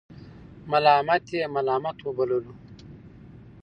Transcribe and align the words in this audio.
ملامت 0.71 1.25
یې 1.37 1.43
ملامت 1.55 1.97
وبللو. 2.03 2.53